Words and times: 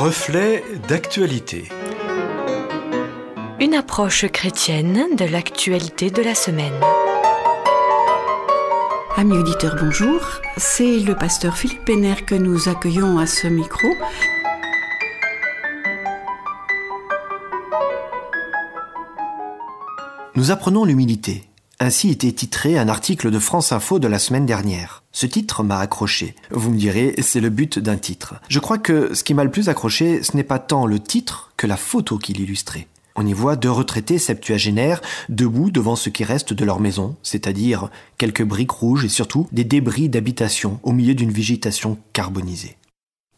Reflet 0.00 0.64
d'actualité. 0.88 1.68
Une 3.60 3.74
approche 3.74 4.26
chrétienne 4.28 5.14
de 5.14 5.26
l'actualité 5.26 6.10
de 6.10 6.22
la 6.22 6.34
semaine. 6.34 6.72
Amis 9.18 9.36
auditeurs, 9.36 9.76
bonjour. 9.78 10.22
C'est 10.56 11.00
le 11.00 11.14
pasteur 11.14 11.54
Philippe 11.54 11.84
Péner 11.84 12.14
que 12.26 12.34
nous 12.34 12.70
accueillons 12.70 13.18
à 13.18 13.26
ce 13.26 13.46
micro. 13.46 13.88
Nous 20.34 20.50
apprenons 20.50 20.86
l'humilité. 20.86 21.49
Ainsi 21.82 22.10
était 22.10 22.30
titré 22.30 22.76
un 22.76 22.90
article 22.90 23.30
de 23.30 23.38
France 23.38 23.72
Info 23.72 23.98
de 23.98 24.06
la 24.06 24.18
semaine 24.18 24.44
dernière. 24.44 25.02
Ce 25.12 25.24
titre 25.24 25.62
m'a 25.62 25.78
accroché. 25.78 26.34
Vous 26.50 26.70
me 26.70 26.76
direz, 26.76 27.14
c'est 27.22 27.40
le 27.40 27.48
but 27.48 27.78
d'un 27.78 27.96
titre. 27.96 28.34
Je 28.50 28.58
crois 28.58 28.76
que 28.76 29.14
ce 29.14 29.24
qui 29.24 29.32
m'a 29.32 29.44
le 29.44 29.50
plus 29.50 29.70
accroché, 29.70 30.22
ce 30.22 30.36
n'est 30.36 30.44
pas 30.44 30.58
tant 30.58 30.84
le 30.84 31.00
titre 31.00 31.54
que 31.56 31.66
la 31.66 31.78
photo 31.78 32.18
qui 32.18 32.34
l'illustrait. 32.34 32.86
On 33.16 33.26
y 33.26 33.32
voit 33.32 33.56
deux 33.56 33.70
retraités 33.70 34.18
septuagénaires 34.18 35.00
debout 35.30 35.70
devant 35.70 35.96
ce 35.96 36.10
qui 36.10 36.22
reste 36.22 36.52
de 36.52 36.66
leur 36.66 36.80
maison, 36.80 37.16
c'est-à-dire 37.22 37.88
quelques 38.18 38.44
briques 38.44 38.72
rouges 38.72 39.06
et 39.06 39.08
surtout 39.08 39.48
des 39.50 39.64
débris 39.64 40.10
d'habitation 40.10 40.80
au 40.82 40.92
milieu 40.92 41.14
d'une 41.14 41.32
végétation 41.32 41.96
carbonisée. 42.12 42.76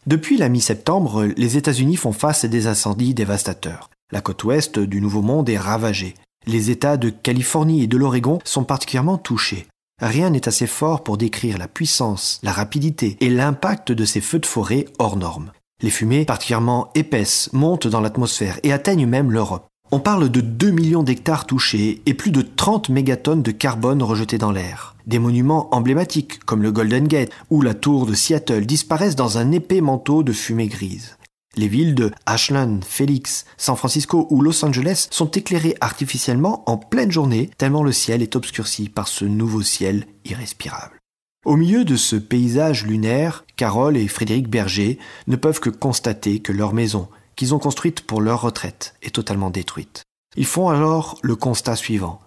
Depuis 0.09 0.37
la 0.37 0.49
mi-septembre, 0.49 1.27
les 1.37 1.57
États-Unis 1.57 1.97
font 1.97 2.13
face 2.13 2.43
à 2.43 2.49
des 2.49 2.67
incendies 2.67 3.15
dévastateurs. 3.15 3.89
La 4.11 4.21
côte 4.21 4.43
ouest 4.43 4.81
du 4.81 5.01
Nouveau 5.01 5.23
Monde 5.23 5.49
est 5.49 5.59
ravagée. 5.59 6.15
Les 6.47 6.71
États 6.71 6.97
de 6.97 7.09
Californie 7.09 7.83
et 7.83 7.87
de 7.87 7.97
l'Oregon 7.97 8.41
sont 8.45 8.65
particulièrement 8.65 9.19
touchés. 9.19 9.67
Rien 10.01 10.31
n'est 10.31 10.49
assez 10.49 10.67
fort 10.67 11.05
pour 11.05 11.17
décrire 11.17 11.59
la 11.59 11.69
puissance, 11.69 12.41
la 12.43 12.51
rapidité 12.51 13.17
et 13.21 13.31
l'impact 13.31 13.93
de 13.93 14.05
ces 14.05 14.21
feux 14.21 14.41
de 14.41 14.47
forêt 14.47 14.87
hors 14.99 15.17
normes. 15.17 15.53
Les 15.83 15.91
fumées, 15.91 16.25
particulièrement 16.25 16.91
épaisses, 16.97 17.49
montent 17.53 17.87
dans 17.87 18.01
l'atmosphère 18.01 18.59
et 18.65 18.73
atteignent 18.73 19.07
même 19.07 19.31
l'Europe. 19.31 19.67
On 19.93 20.01
parle 20.01 20.31
de 20.31 20.41
2 20.41 20.71
millions 20.71 21.03
d'hectares 21.03 21.47
touchés 21.47 22.03
et 22.07 22.15
plus 22.15 22.33
de 22.33 22.43
30 22.43 22.89
mégatonnes 22.89 23.43
de 23.43 23.51
carbone 23.53 24.03
rejetées 24.03 24.39
dans 24.39 24.51
l'air. 24.51 24.97
Des 25.07 25.19
monuments 25.19 25.73
emblématiques, 25.73 26.41
comme 26.45 26.63
le 26.63 26.73
Golden 26.73 27.07
Gate 27.07 27.31
ou 27.51 27.63
la 27.63 27.75
tour 27.75 28.07
de 28.07 28.15
Seattle, 28.15 28.67
disparaissent 28.67 29.17
dans 29.17 29.39
un 29.39 29.53
épais 29.53 29.81
manteau 29.81 30.23
de 30.23 30.33
fumée 30.33 30.69
grise. 30.69 31.17
Les 31.55 31.69
villes 31.69 31.95
de 31.95 32.11
Ashland, 32.25 32.81
Phoenix, 32.83 33.45
San 33.59 33.77
Francisco 33.77 34.27
ou 34.31 34.41
Los 34.41 34.65
Angeles 34.65 35.09
sont 35.11 35.31
éclairées 35.33 35.77
artificiellement 35.83 36.63
en 36.67 36.79
pleine 36.79 37.13
journée 37.13 37.51
tellement 37.59 37.83
le 37.83 37.93
ciel 37.93 38.23
est 38.23 38.37
obscurci 38.37 38.89
par 38.89 39.07
ce 39.07 39.27
nouveau 39.27 39.61
ciel 39.61 40.07
irrespirable. 40.25 40.99
Au 41.45 41.57
milieu 41.57 41.85
de 41.85 41.97
ce 41.97 42.17
paysage 42.17 42.87
lunaire, 42.87 43.45
Carole 43.57 43.99
et 43.99 44.09
Frédéric 44.09 44.49
Berger 44.49 44.99
ne 45.27 45.37
peuvent 45.37 45.61
que 45.61 45.69
constater 45.69 46.41
que 46.41 46.53
leur 46.53 46.73
maison, 46.73 47.09
qu'ils 47.37 47.55
ont 47.55 47.59
construite 47.59 48.01
pour 48.01 48.23
leur 48.23 48.41
retraite, 48.41 48.95
est 49.03 49.15
totalement 49.15 49.51
détruite. 49.51 50.05
Ils 50.37 50.47
font 50.47 50.71
alors 50.71 51.19
le 51.21 51.37
constat 51.37 51.77
suivant. 51.77 52.21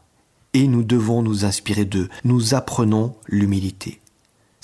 Et 0.53 0.67
nous 0.67 0.83
devons 0.83 1.23
nous 1.23 1.45
inspirer 1.45 1.85
d'eux. 1.85 2.09
Nous 2.25 2.53
apprenons 2.53 3.15
l'humilité. 3.27 4.01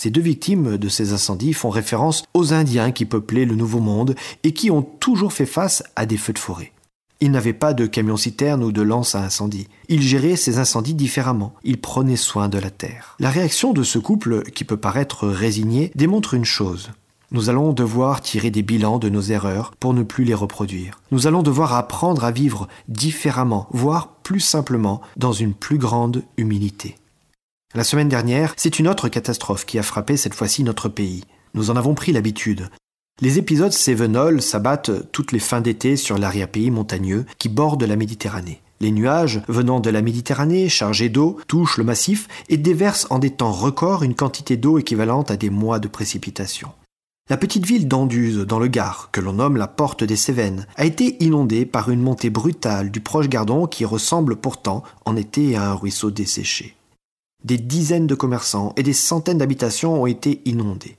Ces 0.01 0.09
deux 0.09 0.21
victimes 0.21 0.79
de 0.79 0.89
ces 0.89 1.13
incendies 1.13 1.53
font 1.53 1.69
référence 1.69 2.23
aux 2.33 2.55
Indiens 2.55 2.91
qui 2.91 3.05
peuplaient 3.05 3.45
le 3.45 3.53
Nouveau 3.53 3.79
Monde 3.79 4.15
et 4.41 4.51
qui 4.51 4.71
ont 4.71 4.81
toujours 4.81 5.31
fait 5.31 5.45
face 5.45 5.83
à 5.95 6.07
des 6.07 6.17
feux 6.17 6.33
de 6.33 6.39
forêt. 6.39 6.71
Ils 7.19 7.29
n'avaient 7.29 7.53
pas 7.53 7.75
de 7.75 7.85
camion-citerne 7.85 8.63
ou 8.63 8.71
de 8.71 8.81
lance 8.81 9.13
à 9.13 9.21
incendie. 9.21 9.67
Ils 9.89 10.01
géraient 10.01 10.37
ces 10.37 10.57
incendies 10.57 10.95
différemment. 10.95 11.53
Ils 11.63 11.79
prenaient 11.79 12.15
soin 12.15 12.49
de 12.49 12.57
la 12.57 12.71
terre. 12.71 13.15
La 13.19 13.29
réaction 13.29 13.73
de 13.73 13.83
ce 13.83 13.99
couple, 13.99 14.41
qui 14.41 14.63
peut 14.63 14.75
paraître 14.75 15.27
résigné, 15.27 15.91
démontre 15.93 16.33
une 16.33 16.45
chose. 16.45 16.89
Nous 17.29 17.51
allons 17.51 17.71
devoir 17.71 18.21
tirer 18.21 18.49
des 18.49 18.63
bilans 18.63 18.97
de 18.97 19.07
nos 19.07 19.21
erreurs 19.21 19.71
pour 19.79 19.93
ne 19.93 20.01
plus 20.01 20.23
les 20.23 20.33
reproduire. 20.33 20.99
Nous 21.11 21.27
allons 21.27 21.43
devoir 21.43 21.75
apprendre 21.75 22.23
à 22.23 22.31
vivre 22.31 22.67
différemment, 22.87 23.67
voire 23.69 24.15
plus 24.23 24.39
simplement, 24.39 25.01
dans 25.17 25.31
une 25.31 25.53
plus 25.53 25.77
grande 25.77 26.23
humilité. 26.37 26.95
La 27.73 27.85
semaine 27.85 28.09
dernière, 28.09 28.53
c'est 28.57 28.79
une 28.79 28.89
autre 28.89 29.07
catastrophe 29.07 29.65
qui 29.65 29.79
a 29.79 29.83
frappé 29.83 30.17
cette 30.17 30.33
fois-ci 30.33 30.63
notre 30.63 30.89
pays. 30.89 31.23
Nous 31.53 31.69
en 31.69 31.77
avons 31.77 31.93
pris 31.93 32.11
l'habitude. 32.11 32.69
Les 33.21 33.37
épisodes 33.39 33.71
Sévenol 33.71 34.41
s'abattent 34.41 35.09
toutes 35.13 35.31
les 35.31 35.39
fins 35.39 35.61
d'été 35.61 35.95
sur 35.95 36.17
l'arrière-pays 36.17 36.69
montagneux 36.69 37.25
qui 37.37 37.47
borde 37.47 37.83
la 37.83 37.95
Méditerranée. 37.95 38.61
Les 38.81 38.91
nuages 38.91 39.41
venant 39.47 39.79
de 39.79 39.89
la 39.89 40.01
Méditerranée, 40.01 40.67
chargés 40.67 41.07
d'eau, 41.07 41.37
touchent 41.47 41.77
le 41.77 41.85
massif 41.85 42.27
et 42.49 42.57
déversent 42.57 43.07
en 43.09 43.19
des 43.19 43.29
temps 43.29 43.53
records 43.53 44.03
une 44.03 44.15
quantité 44.15 44.57
d'eau 44.57 44.77
équivalente 44.77 45.31
à 45.31 45.37
des 45.37 45.49
mois 45.49 45.79
de 45.79 45.87
précipitations. 45.87 46.73
La 47.29 47.37
petite 47.37 47.65
ville 47.65 47.87
d'Anduze, 47.87 48.39
dans 48.39 48.59
le 48.59 48.67
Gard, 48.67 49.09
que 49.13 49.21
l'on 49.21 49.33
nomme 49.33 49.55
la 49.55 49.67
Porte 49.67 50.03
des 50.03 50.17
Cévennes, 50.17 50.67
a 50.75 50.83
été 50.83 51.23
inondée 51.23 51.65
par 51.65 51.89
une 51.89 52.01
montée 52.01 52.31
brutale 52.31 52.91
du 52.91 52.99
proche 52.99 53.29
Gardon 53.29 53.65
qui 53.65 53.85
ressemble 53.85 54.35
pourtant 54.35 54.83
en 55.05 55.15
été 55.15 55.55
à 55.55 55.69
un 55.69 55.73
ruisseau 55.75 56.11
desséché. 56.11 56.75
Des 57.43 57.57
dizaines 57.57 58.07
de 58.07 58.15
commerçants 58.15 58.73
et 58.77 58.83
des 58.83 58.93
centaines 58.93 59.39
d'habitations 59.39 60.01
ont 60.01 60.05
été 60.05 60.41
inondées. 60.45 60.97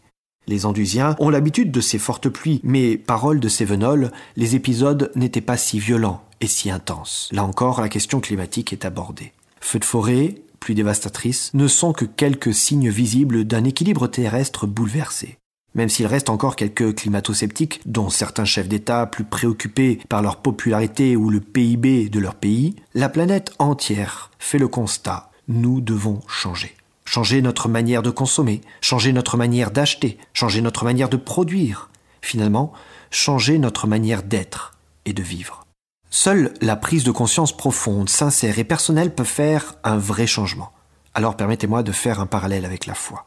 Les 0.49 0.67
Andusiens 0.67 1.15
ont 1.21 1.31
l'habitude 1.31 1.71
de 1.71 1.81
ces 1.81 1.99
fortes 1.99 2.29
pluies, 2.29 2.61
mais, 2.65 2.97
parole 2.97 3.39
de 3.39 3.49
Sévenol, 3.49 4.11
les 4.37 4.57
épisodes 4.57 5.13
n'étaient 5.15 5.41
pas 5.41 5.57
si 5.57 5.79
violents 5.79 6.23
et 6.41 6.49
si 6.49 6.71
intenses. 6.71 7.29
Là 7.33 7.45
encore, 7.45 7.81
la 7.81 7.89
question 7.89 8.21
climatique 8.21 8.73
est 8.73 8.85
abordée. 8.85 9.33
Feux 9.61 9.79
de 9.79 9.85
forêt, 9.85 10.35
pluies 10.59 10.75
dévastatrices, 10.75 11.51
ne 11.55 11.69
sont 11.69 11.93
que 11.93 12.05
quelques 12.05 12.55
signes 12.55 12.91
visibles 12.91 13.45
d'un 13.45 13.63
équilibre 13.65 14.09
terrestre 14.09 14.67
bouleversé. 14.67 15.39
Même 15.75 15.89
s'il 15.89 16.07
reste 16.07 16.29
encore 16.29 16.57
quelques 16.57 16.97
climato-sceptiques, 16.97 17.81
dont 17.87 18.11
certains 18.11 18.45
chefs 18.45 18.69
d'État 18.69 19.07
plus 19.07 19.25
préoccupés 19.25 20.01
par 20.09 20.23
leur 20.23 20.39
popularité 20.39 21.17
ou 21.17 21.31
le 21.31 21.41
PIB 21.41 22.11
de 22.11 22.19
leur 22.19 22.35
pays, 22.35 22.75
la 22.95 23.09
planète 23.09 23.53
entière 23.59 24.31
fait 24.39 24.59
le 24.59 24.69
constat 24.69 25.32
nous 25.49 25.81
devons 25.81 26.21
changer. 26.29 26.75
Changer 27.05 27.43
notre 27.43 27.69
manière 27.69 28.03
de 28.03 28.11
consommer, 28.11 28.61
changer 28.81 29.13
notre 29.13 29.37
manière 29.37 29.71
d'acheter, 29.71 30.19
changer 30.33 30.61
notre 30.63 30.85
manière 30.85 31.09
de 31.09 31.17
produire, 31.17 31.91
finalement, 32.21 32.73
changer 33.11 33.59
notre 33.59 33.87
manière 33.87 34.23
d'être 34.23 34.79
et 35.05 35.13
de 35.13 35.23
vivre. 35.23 35.67
Seule 36.11 36.55
la 36.61 36.77
prise 36.77 37.05
de 37.05 37.11
conscience 37.11 37.57
profonde, 37.57 38.09
sincère 38.09 38.59
et 38.59 38.65
personnelle 38.65 39.15
peut 39.15 39.25
faire 39.25 39.75
un 39.83 39.97
vrai 39.97 40.27
changement. 40.27 40.73
Alors 41.15 41.37
permettez-moi 41.37 41.83
de 41.83 41.93
faire 41.93 42.21
un 42.21 42.27
parallèle 42.27 42.65
avec 42.65 42.87
la 42.87 42.95
foi. 42.95 43.27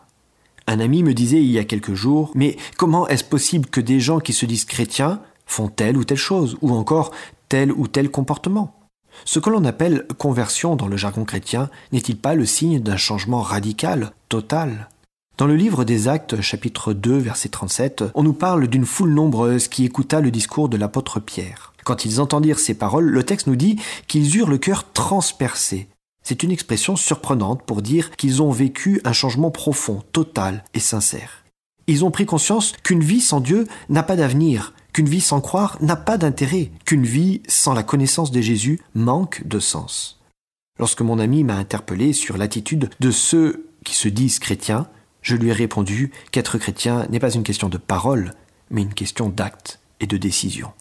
Un 0.68 0.80
ami 0.80 1.04
me 1.04 1.14
disait 1.14 1.42
il 1.42 1.52
y 1.52 1.60
a 1.60 1.64
quelques 1.64 1.94
jours, 1.94 2.32
mais 2.34 2.58
comment 2.78 3.08
est-ce 3.08 3.24
possible 3.24 3.70
que 3.70 3.82
des 3.82 4.00
gens 4.00 4.20
qui 4.20 4.34
se 4.34 4.46
disent 4.46 4.66
chrétiens 4.66 5.22
font 5.46 5.68
telle 5.68 5.98
ou 5.98 6.04
telle 6.04 6.18
chose, 6.18 6.58
ou 6.62 6.74
encore 6.74 7.12
tel 7.50 7.72
ou 7.72 7.88
tel 7.88 8.10
comportement? 8.10 8.85
Ce 9.24 9.40
que 9.40 9.50
l'on 9.50 9.66
appelle 9.66 10.06
conversion 10.18 10.76
dans 10.76 10.88
le 10.88 10.98
jargon 10.98 11.24
chrétien 11.24 11.70
n'est-il 11.92 12.18
pas 12.18 12.36
le 12.36 12.46
signe 12.46 12.80
d'un 12.80 12.98
changement 12.98 13.42
radical, 13.42 14.12
total? 14.30 14.90
Dans 15.38 15.48
le 15.48 15.56
livre 15.56 15.84
des 15.84 16.08
Actes, 16.08 16.40
chapitre 16.42 16.94
2, 16.94 17.18
verset 17.18 17.50
37, 17.50 18.06
on 18.14 18.24
nous 18.24 18.34
parle 18.34 18.68
d'une 18.68 18.86
foule 18.86 19.14
nombreuse 19.14 19.68
qui 19.68 19.84
écouta 19.84 20.22
le 20.22 20.32
discours 20.32 20.70
de 20.70 20.78
l'apôtre 20.78 21.20
Pierre. 21.20 21.74
Quand 21.84 22.06
ils 22.06 22.22
entendirent 22.22 22.60
ces 22.60 22.74
paroles, 22.74 23.06
le 23.06 23.24
texte 23.24 23.48
nous 23.48 23.56
dit 23.56 23.78
qu'ils 24.08 24.38
eurent 24.38 24.50
le 24.50 24.58
cœur 24.58 24.92
transpercé. 24.94 25.88
C'est 26.24 26.42
une 26.42 26.52
expression 26.52 26.96
surprenante 26.96 27.64
pour 27.64 27.82
dire 27.82 28.12
qu'ils 28.12 28.42
ont 28.42 28.52
vécu 28.52 29.02
un 29.04 29.14
changement 29.14 29.52
profond, 29.52 30.04
total 30.12 30.64
et 30.74 30.80
sincère. 30.80 31.44
Ils 31.88 32.04
ont 32.04 32.12
pris 32.12 32.26
conscience 32.26 32.74
qu'une 32.84 33.04
vie 33.04 33.22
sans 33.22 33.40
Dieu 33.40 33.68
n'a 33.90 34.04
pas 34.04 34.16
d'avenir, 34.16 34.74
qu'une 34.96 35.10
vie 35.10 35.20
sans 35.20 35.42
croire 35.42 35.78
n'a 35.82 35.98
pas 35.98 36.18
d'intérêt, 36.18 36.72
qu'une 36.86 37.04
vie 37.04 37.42
sans 37.50 37.74
la 37.74 37.84
connaissance 37.84 38.32
de 38.32 38.40
Jésus 38.40 38.80
manque 38.94 39.46
de 39.46 39.60
sens. 39.60 40.22
Lorsque 40.80 41.02
mon 41.02 41.20
ami 41.20 41.44
m'a 41.44 41.58
interpellé 41.58 42.14
sur 42.14 42.38
l'attitude 42.38 42.90
de 43.02 43.12
ceux 43.12 43.68
qui 43.84 43.94
se 43.94 44.08
disent 44.08 44.40
chrétiens, 44.40 44.88
je 45.22 45.36
lui 45.36 45.50
ai 45.50 45.52
répondu 45.52 46.14
qu'être 46.32 46.58
chrétien 46.58 47.08
n'est 47.10 47.20
pas 47.20 47.34
une 47.34 47.44
question 47.44 47.68
de 47.68 47.78
parole, 47.78 48.32
mais 48.72 48.84
une 48.84 48.94
question 48.94 49.28
d'acte 49.28 49.82
et 50.00 50.08
de 50.08 50.16
décision. 50.16 50.72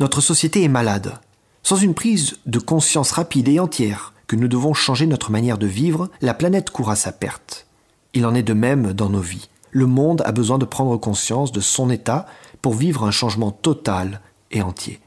Notre 0.00 0.22
société 0.22 0.62
est 0.62 0.68
malade. 0.68 1.20
Sans 1.62 1.76
une 1.76 1.92
prise 1.92 2.38
de 2.46 2.58
conscience 2.58 3.10
rapide 3.10 3.48
et 3.48 3.60
entière 3.60 4.14
que 4.26 4.36
nous 4.36 4.48
devons 4.48 4.72
changer 4.72 5.06
notre 5.06 5.30
manière 5.30 5.58
de 5.58 5.66
vivre, 5.66 6.08
la 6.22 6.32
planète 6.32 6.70
court 6.70 6.88
à 6.88 6.96
sa 6.96 7.12
perte. 7.12 7.66
Il 8.14 8.24
en 8.24 8.34
est 8.34 8.42
de 8.42 8.54
même 8.54 8.94
dans 8.94 9.10
nos 9.10 9.20
vies. 9.20 9.50
Le 9.70 9.84
monde 9.84 10.22
a 10.24 10.32
besoin 10.32 10.56
de 10.56 10.64
prendre 10.64 10.96
conscience 10.96 11.52
de 11.52 11.60
son 11.60 11.90
état 11.90 12.26
pour 12.62 12.74
vivre 12.74 13.04
un 13.04 13.10
changement 13.10 13.50
total 13.50 14.20
et 14.50 14.62
entier. 14.62 15.00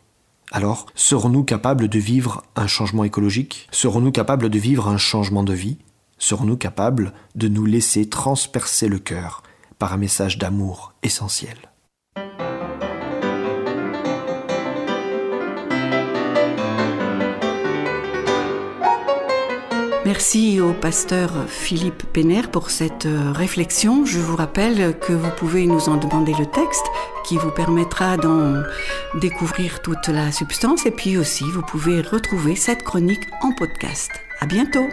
Alors, 0.51 0.87
serons-nous 0.95 1.43
capables 1.43 1.87
de 1.87 1.99
vivre 1.99 2.43
un 2.55 2.67
changement 2.67 3.05
écologique? 3.05 3.67
Serons-nous 3.71 4.11
capables 4.11 4.49
de 4.49 4.59
vivre 4.59 4.89
un 4.89 4.97
changement 4.97 5.43
de 5.43 5.53
vie? 5.53 5.77
Serons-nous 6.17 6.57
capables 6.57 7.13
de 7.35 7.47
nous 7.47 7.65
laisser 7.65 8.09
transpercer 8.09 8.87
le 8.87 8.99
cœur 8.99 9.43
par 9.79 9.93
un 9.93 9.97
message 9.97 10.37
d'amour 10.37 10.93
essentiel? 11.03 11.70
Merci 20.11 20.59
au 20.59 20.73
pasteur 20.73 21.31
Philippe 21.47 22.03
Pénère 22.03 22.51
pour 22.51 22.69
cette 22.69 23.05
euh, 23.05 23.31
réflexion. 23.31 24.05
Je 24.05 24.19
vous 24.19 24.35
rappelle 24.35 24.99
que 24.99 25.13
vous 25.13 25.29
pouvez 25.37 25.65
nous 25.65 25.87
en 25.87 25.95
demander 25.95 26.33
le 26.37 26.45
texte 26.45 26.85
qui 27.23 27.37
vous 27.37 27.49
permettra 27.49 28.17
d'en 28.17 28.61
découvrir 29.21 29.81
toute 29.81 30.09
la 30.09 30.33
substance 30.33 30.85
et 30.85 30.91
puis 30.91 31.17
aussi 31.17 31.45
vous 31.45 31.61
pouvez 31.61 32.01
retrouver 32.01 32.57
cette 32.57 32.83
chronique 32.83 33.25
en 33.41 33.53
podcast. 33.53 34.11
À 34.41 34.47
bientôt! 34.47 34.85